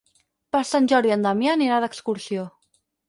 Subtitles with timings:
[0.55, 2.47] Per Sant Jordi en Damià anirà d'excursió.